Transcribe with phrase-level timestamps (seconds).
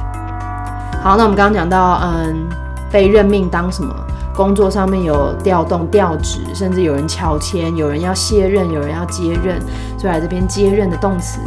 [1.00, 2.48] 好，那我们刚刚讲到，嗯，
[2.90, 3.94] 被任命当什么？
[4.34, 9.60] 工作上面有调动、调职，甚至有人乔迁，有人要卸任，有人要接任，
[9.96, 11.38] 所以来这边接任的动词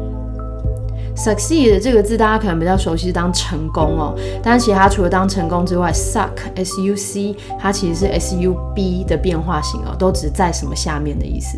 [1.16, 11.56] Succeed 这个字大家可能比较熟悉是当成功哦，但其实它除了当成功之外，suck s u c 它其实是 s u b 的变化型哦，都只在什么下面的意思。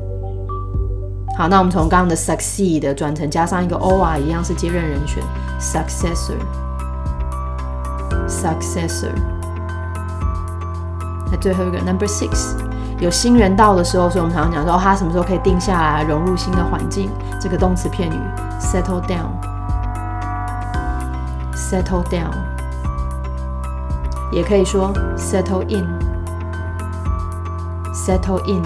[1.36, 5.22] 好，那我们从刚刚的 succeed 转成加上一个 or 一样是接任人选
[5.60, 6.38] ，successor。
[8.28, 9.14] Successor，
[11.30, 12.54] 那最后一个 Number Six，
[13.00, 17.10] 有新人到的时候，所以我们常常讲说，他什么时候可以定下来，融入新的环境。
[17.40, 18.20] 这个动词片语
[18.60, 19.00] Settle
[21.52, 22.34] down，Settle down，
[24.32, 28.64] 也可以说 Settle in，Settle in，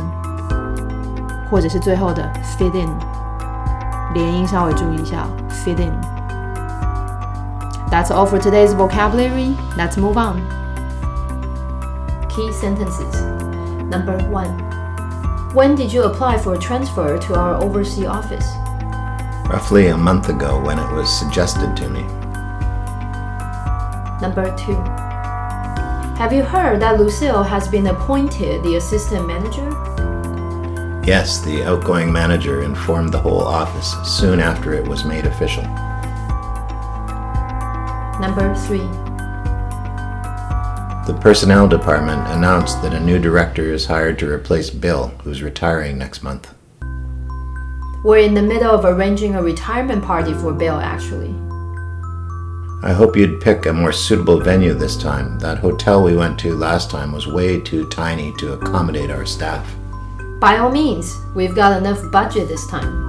[1.51, 2.27] 或者是最后的
[2.59, 2.89] Fit in，
[4.15, 5.93] 连音稍微注意一下，Fit in。
[7.93, 9.55] That's all for today's vocabulary.
[9.77, 10.41] Let's move on.
[12.35, 13.21] Key sentences.
[13.85, 14.49] Number one.
[15.53, 18.47] When did you apply for a transfer to our overseas office?
[19.47, 22.01] Roughly a month ago when it was suggested to me.
[24.23, 24.81] Number two.
[26.17, 29.69] Have you heard that Lucille has been appointed the assistant manager?
[31.07, 35.65] Yes, the outgoing manager informed the whole office soon after it was made official.
[38.23, 38.79] Number three.
[41.09, 45.99] The personnel department announced that a new director is hired to replace Bill, who's retiring
[45.99, 46.55] next month.
[48.05, 51.35] We're in the middle of arranging a retirement party for Bill, actually.
[52.85, 55.41] I hope you'd pick a more suitable venue this time.
[55.41, 59.69] That hotel we went to last time was way too tiny to accommodate our staff.
[60.39, 63.05] By all means, we've got enough budget this time.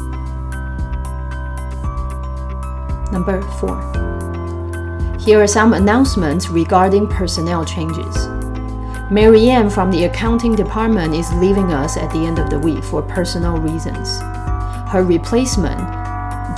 [3.11, 3.92] Number four.
[5.25, 8.27] Here are some announcements regarding personnel changes.
[9.09, 13.01] Marianne from the accounting department is leaving us at the end of the week for
[13.01, 14.19] personal reasons.
[14.91, 15.79] Her replacement,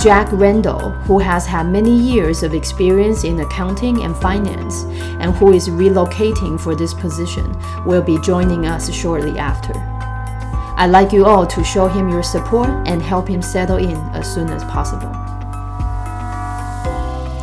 [0.02, 4.82] Jack Randall, who has had many years of experience in accounting and finance
[5.20, 9.74] and who is relocating for this position, will be joining us shortly after.
[10.76, 14.34] I'd like you all to show him your support and help him settle in as
[14.34, 15.35] soon as possible.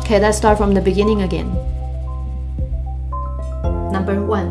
[0.03, 1.47] Okay, let's start from the beginning again.
[3.91, 4.47] Number one，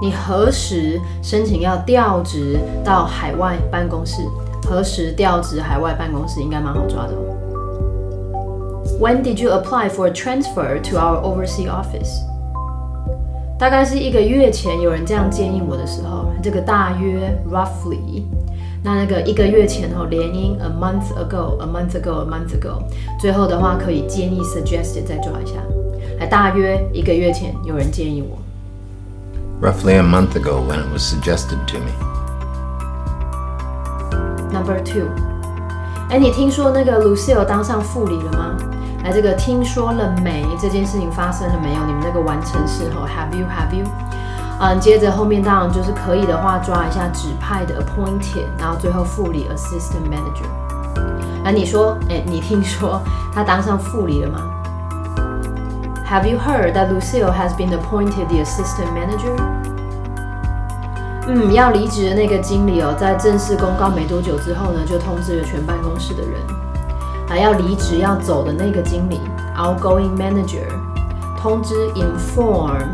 [0.00, 4.22] 你何时申请要调职到海外办公室？
[4.68, 7.34] 何时调职海外办公室应该蛮好抓的哦。
[9.00, 12.20] When did you apply for a transfer to our overseas office？
[13.58, 18.22] 大概是一个月前有人这样建议我的时候，这个大约 roughly，
[18.82, 22.82] 那那个一个月前后连音 a month ago，a month ago，a month ago，
[23.20, 25.54] 最后的话可以建议 suggested 再抓一下，
[26.18, 28.38] 还大约一个月前有人建议我。
[29.60, 31.90] Roughly a month ago when it was suggested to me.
[34.52, 35.08] Number two，
[36.08, 38.56] 哎，你听说那个 Lucille 当上副理了吗？
[39.04, 40.44] 来，这个听说了没？
[40.60, 41.84] 这件事情发生了没有？
[41.84, 43.84] 你们那个完成式后 Have you Have you？
[44.65, 50.47] 嗯，接着后面当然就是可以的话抓一下指派的 appointed，然后最后副理 assistant manager。
[51.43, 53.01] 那，你说，哎，你听说
[53.33, 54.39] 他当上副理了吗
[56.09, 59.35] ？Have you heard that Lucille has been appointed the assistant manager？
[61.27, 66.39] 嗯，要离职的那个经理哦，在正式公告没多久之后呢，就通知了全办公室的人。
[67.27, 69.19] 还要离职要走的那个经理
[69.57, 70.69] ，outgoing manager，
[71.37, 72.87] 通知 inform。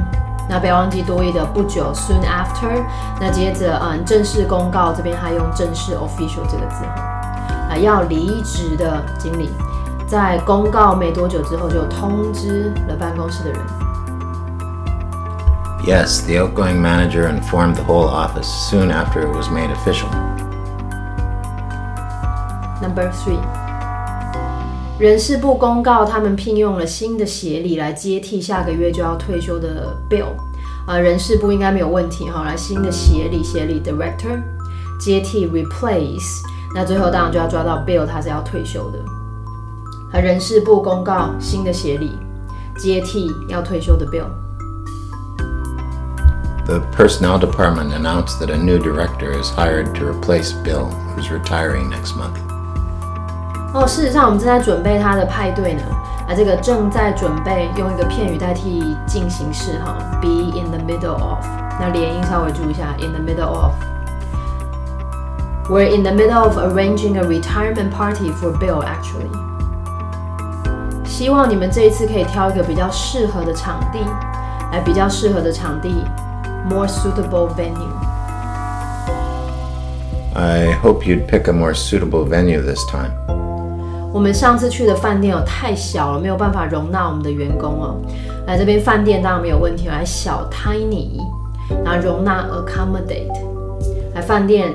[0.50, 2.84] 那不要忘记多义的不久 soon after。
[3.22, 7.70] 那接着嗯，正式公告这边还用正式 official 这个字哈。
[7.70, 9.52] 啊，要离职的经理，
[10.08, 13.62] 在公告没多久之后就通知了办公室的人。
[15.86, 20.10] Yes, the outgoing manager informed the whole office soon after it was made official.
[22.82, 23.40] Number three，
[25.00, 30.28] 人事部公告他们聘用了新的协理来接替下个月就要退休的 Bill。
[30.86, 32.44] 呃，人事部应该没有问题哈。
[32.44, 34.42] 来，新的协理协理 Director
[35.00, 36.42] 接替 Replace，
[36.76, 39.00] 那最后当然就要抓到 Bill 他是要退休的。
[40.12, 42.12] 呃，人事部公告新的协理
[42.78, 44.28] 接替要退休的 Bill。
[46.66, 52.18] The personnel department announced that a new director is hired to replace Bill, who's retiring next
[52.18, 52.49] month.
[53.75, 55.83] 哦，事实上我们正在准备他的派对呢。
[56.27, 61.45] 啊，这个正在准备用一个片语代替进行式哈，be in the middle of。
[61.79, 69.29] 那连音稍微注意一下，in the middle of。We're in the middle of arranging a retirement party for Bill, actually。
[71.05, 73.99] 希望你们这一次可以挑一个比较适合的场地，
[74.73, 76.05] 来比较适合的场地，
[76.71, 77.93] more suitable venue。
[80.35, 83.13] I hope you'd pick a more suitable venue this time.
[84.13, 87.97] 我们上次去的饭店哦太小了，没有办法容纳我们的员工哦。
[88.47, 91.19] 来这边饭店当然没有问题，来小 tiny，
[91.85, 93.33] 然后容纳 accommodate。
[94.15, 94.73] 来饭店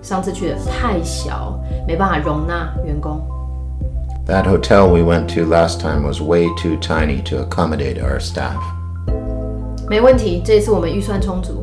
[0.00, 3.20] 上次去的太小，没办法容纳员工。
[4.26, 8.56] That hotel we went to last time was way too tiny to accommodate our staff.
[9.88, 11.62] 没问题，这一次我们预算充足。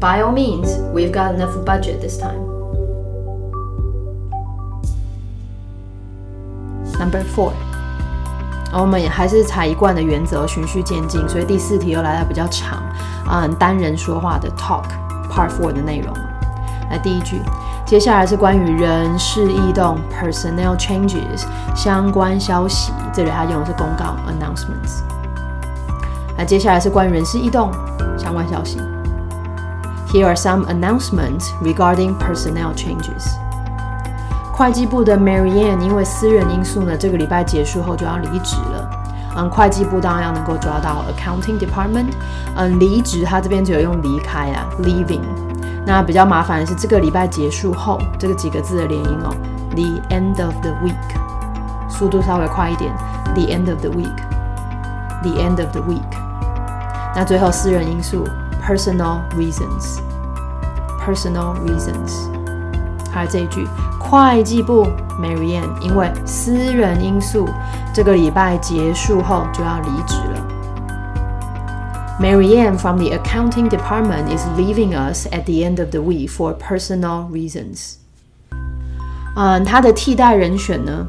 [0.00, 2.45] By all means, we've got enough budget this time.
[6.99, 7.51] Number four，
[8.73, 12.81] 我们也还是采一贯的原则，循序渐进，所以第四题又来的比较长，
[13.29, 14.83] 嗯，单人说话的 talk
[15.29, 16.13] part four 的内容。
[16.89, 17.41] 来第一句，
[17.85, 25.01] 接下来是关于人事异动 personnel changes 相关消息，这里它用的是公告 announcements。
[26.37, 27.71] 那接下来是关于人事异动
[28.17, 28.79] 相关消息。
[30.13, 33.35] Here are some announcements regarding personnel changes.
[34.57, 38.89] 会计部的 Marianne 因为私人因素呢，这个礼拜结束后就要离职了。
[39.35, 42.07] 嗯，会计部当然要能够抓到 accounting department。
[42.55, 45.21] 嗯，离职它这边只有用离开啊，leaving。
[45.85, 49.29] 那比较麻烦的是这个礼拜结束后这个几个字的连音哦
[49.75, 50.95] ，the end of the week，
[51.87, 52.91] 速度稍微快一点
[53.35, 56.01] ，the end of the week，the end of the week。
[57.15, 58.27] 那最后私人因素
[58.67, 62.35] ，personal reasons，personal reasons。
[63.11, 63.67] 还有这一句，
[63.99, 64.87] 会计部
[65.19, 67.47] Marianne 因为私人因素，
[67.93, 70.47] 这个礼拜结束后就要离职了。
[72.19, 77.29] Marianne from the accounting department is leaving us at the end of the week for personal
[77.29, 77.95] reasons.
[79.35, 81.05] 嗯，他的替代人选呢？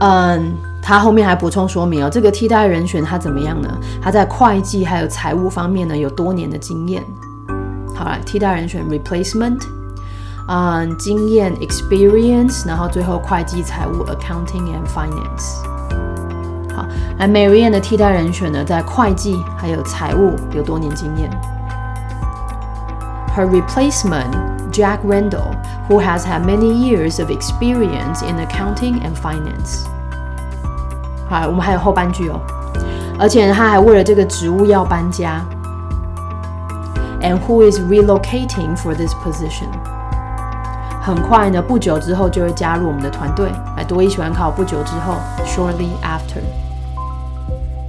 [0.00, 3.68] 嗯，他后面还补充说明哦，这个替代人选他怎么样呢？
[4.00, 7.02] 他在会计还有财务方面呢有多年的经验。
[7.92, 9.60] 好了，替代人选 replacement，
[10.47, 15.63] 嗯，经验 experience，然后最后会计财务 accounting and finance。
[16.75, 16.85] 好，
[17.19, 21.29] 而 Marianne 的替代人选呢，在会计还有财务有多年经验。
[23.35, 24.33] Her replacement,
[24.71, 25.55] Jack Randall,
[25.87, 29.85] who has had many years of experience in accounting and finance。
[31.29, 32.39] 好，我们还有后半句哦，
[33.19, 35.45] 而且他还为了这个职务要搬家。
[37.21, 39.67] And who is relocating for this position？
[41.04, 43.50] 很快呢，不久之后就会加入我们的团队。
[43.76, 46.40] 来，多一喜欢考不久之后，shortly after。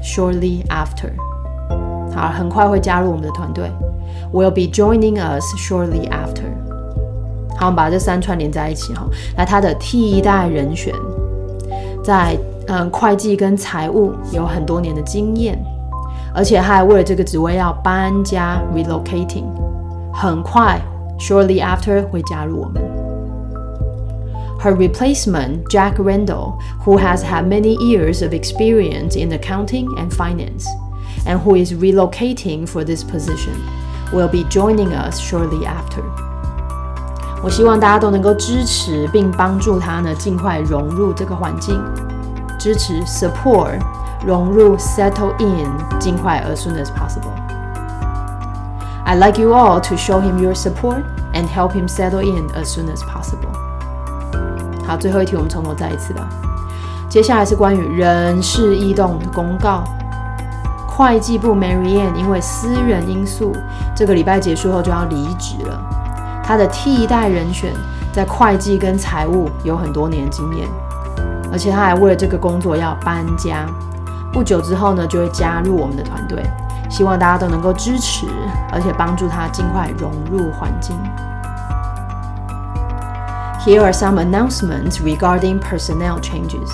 [0.04, 1.14] Shortly after，
[2.14, 3.72] 好，很快会加入我们的团队。
[4.34, 6.44] Will be joining us shortly after。
[7.58, 9.08] 好，我们把这三串连在一起哈。
[9.38, 10.94] 那他的替代人选，
[12.04, 15.58] 在嗯会计跟财务有很多年的经验，
[16.34, 19.46] 而且他还为了这个职位要搬家，relocating。
[20.14, 20.78] 很快
[21.18, 22.84] ，shortly after 会加入我们。
[24.65, 30.67] her replacement, Jack Randall, who has had many years of experience in accounting and finance,
[31.27, 33.55] and who is relocating for this position,
[34.13, 36.03] will be joining us shortly after.
[37.43, 41.83] 我希望大家都能够支持并帮助他呢，尽快融入这个环境。
[42.59, 43.81] 支持 support
[44.27, 47.33] 融入 settle in 尽快 as soon as possible.
[49.07, 51.03] I'd like you all to show him your support
[51.33, 53.49] and help him settle in as soon as possible.
[54.86, 56.28] 好，最后一题我们从头再一次吧。
[57.10, 59.84] 接下来是关于人事异动的公告。
[60.88, 63.52] 会计部 Marianne 因为私人因素，
[63.96, 65.80] 这个礼拜结束后就要离职了。
[66.44, 67.74] 他的替代人选
[68.14, 70.68] 在会计跟财务有很多年经验，
[71.52, 73.66] 而且他还为了这个工作要搬家。
[74.32, 76.44] 不久之后呢，就会加入我们的团队。
[76.90, 78.28] 希望大家都能够支持，
[78.72, 80.96] 而且帮助他尽快融入环境。
[83.66, 86.70] Here are some announcements regarding personnel changes.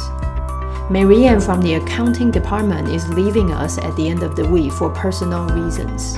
[0.90, 4.90] Marianne from the accounting department is leaving us at the end of the week for
[4.90, 6.18] personal reasons.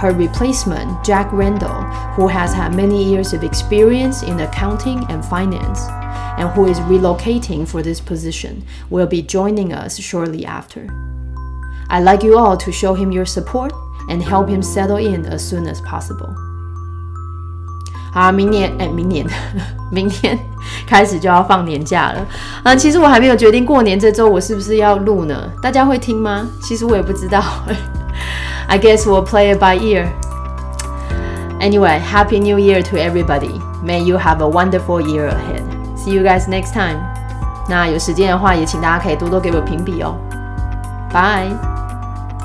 [0.00, 1.82] Her replacement, Jack Randall,
[2.14, 5.80] who has had many years of experience in accounting and finance,
[6.40, 10.88] and who is relocating for this position, will be joining us shortly after.
[11.90, 13.74] I'd like you all to show him your support
[14.08, 16.47] and help him settle in as soon as possible.
[18.12, 19.26] 好，明年哎，明年，
[19.90, 20.38] 明天
[20.86, 22.26] 开始就要放年假了
[22.62, 22.74] 啊！
[22.74, 25.34] 其实我还没有决定过年这周我是不是要录呢？
[25.62, 26.46] 大家会听吗？
[26.62, 27.42] 其实我也不知道。
[28.68, 30.06] I guess we'll play it by ear.
[31.60, 33.60] Anyway, Happy New Year to everybody.
[33.84, 35.62] May you have a wonderful year ahead.
[35.96, 36.98] See you guys next time.
[37.68, 40.16] 那有时间的话，也请大家可以多多给我评比哦。
[41.12, 41.67] Bye.